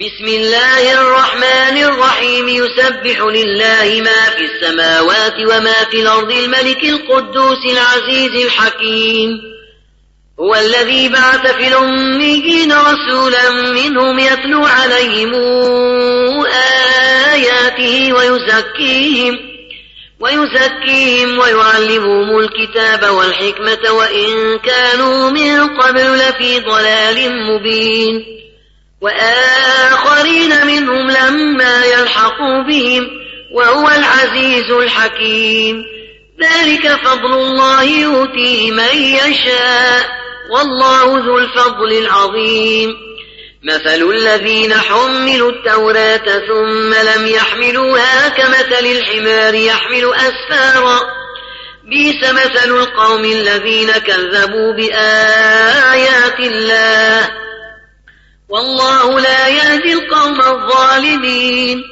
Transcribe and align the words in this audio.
بسم 0.00 0.24
الله 0.24 0.92
الرحمن 1.00 1.76
الرحيم. 1.78 2.48
يسبح 2.48 3.20
لله 3.20 4.00
ما 4.00 4.22
في 4.30 4.44
السماوات 4.44 5.34
وما 5.50 5.84
في 5.90 6.00
الأرض 6.02 6.32
الملك 6.32 6.84
القدوس 6.84 7.58
العزيز 7.72 8.44
الحكيم. 8.44 9.30
هو 10.40 10.54
الذي 10.54 11.08
بعث 11.08 11.46
في 11.56 11.68
الأميين 11.68 12.72
رسولا 12.72 13.50
منهم 13.50 14.18
يتلو 14.18 14.66
عليهم 14.66 15.34
آياته 17.34 18.12
ويزكيهم 18.12 19.38
ويزكيهم 20.20 21.38
ويعلمهم 21.38 22.38
الكتاب 22.38 23.14
والحكمة 23.14 23.92
وإن 23.92 24.58
كانوا 24.58 25.30
من 25.30 25.76
قبل 25.76 26.18
لفي 26.18 26.60
ضلال 26.60 27.30
مبين. 27.46 28.38
وآخرين 29.00 30.66
منهم 30.66 31.10
لما 31.10 31.84
يلحقوا 31.84 32.62
بهم 32.68 33.08
وهو 33.54 33.88
العزيز 33.88 34.70
الحكيم. 34.70 35.84
ذلك 36.42 36.88
فضل 36.88 37.32
الله 37.34 37.82
يؤتيه 37.82 38.70
من 38.70 38.96
يشاء 38.96 40.18
والله 40.50 41.04
ذو 41.04 41.38
الفضل 41.38 41.92
العظيم. 41.92 42.94
مثل 43.62 44.10
الذين 44.10 44.74
حملوا 44.74 45.52
التوراة 45.52 46.26
ثم 46.48 46.94
لم 46.94 47.26
يحملوها 47.26 48.28
كمثل 48.28 48.86
الحمار 48.86 49.54
يحمل 49.54 50.14
أسفارا. 50.14 51.00
بيس 51.84 52.30
مثل 52.30 52.70
القوم 52.70 53.24
الذين 53.24 53.90
كذبوا 53.90 54.72
بآيات 54.76 56.40
الله. 56.40 57.47
والله 58.48 59.20
لا 59.20 59.48
يهدي 59.48 59.92
القوم 59.92 60.40
الظالمين. 60.40 61.82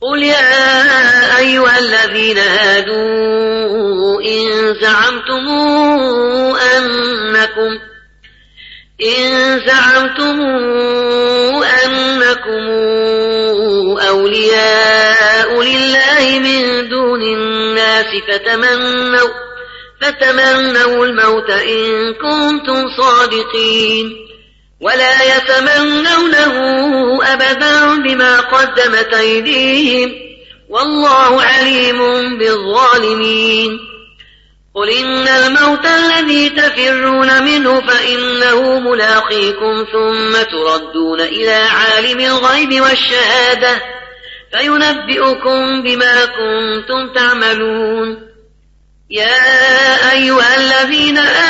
قل 0.00 0.22
يا 0.22 1.38
أيها 1.38 1.78
الذين 1.78 2.38
هادوا 2.38 4.20
إن 4.22 4.74
زعمتم 4.80 5.48
أنكم 6.76 7.78
إن 9.02 9.60
زعمتم 9.66 10.40
أنكم 11.84 12.64
أولياء 14.08 15.62
لله 15.62 16.38
من 16.38 16.88
دون 16.88 17.22
الناس 17.22 18.06
فتمنوا 18.28 19.28
فتمنوا 20.00 21.06
الموت 21.06 21.50
إن 21.50 22.14
كنتم 22.14 22.88
صادقين. 22.96 24.29
ولا 24.80 25.36
يتمنونه 25.36 26.54
أبدا 27.22 28.02
بما 28.02 28.40
قدمت 28.40 29.14
أيديهم 29.14 30.12
والله 30.68 31.42
عليم 31.42 31.98
بالظالمين. 32.38 33.78
قل 34.74 34.90
إن 34.90 35.28
الموت 35.28 35.86
الذي 35.86 36.48
تفرون 36.50 37.42
منه 37.42 37.80
فإنه 37.80 38.80
ملاقيكم 38.80 39.86
ثم 39.92 40.42
تردون 40.42 41.20
إلى 41.20 41.52
عالم 41.52 42.20
الغيب 42.20 42.80
والشهادة 42.80 43.82
فينبئكم 44.52 45.82
بما 45.82 46.24
كنتم 46.24 47.12
تعملون. 47.14 48.30
يا 49.10 50.12
أيها 50.12 50.56
الذين 50.56 51.18
آمنوا 51.18 51.49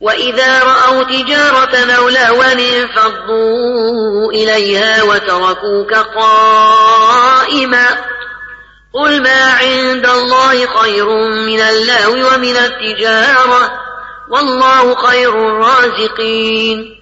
وإذا 0.00 0.62
رأوا 0.62 1.02
تجارة 1.02 1.92
أو 1.98 2.08
انفضوا 2.60 4.32
إليها 4.32 5.02
وتركوك 5.02 5.94
قائما 5.94 7.86
قل 8.94 9.22
ما 9.22 9.52
عند 9.52 10.06
الله 10.06 10.66
خير 10.66 11.06
من 11.46 11.60
اللهو 11.60 12.34
ومن 12.34 12.56
التجارة 12.56 13.70
والله 14.30 14.94
خير 14.94 15.30
الرازقين 15.48 16.97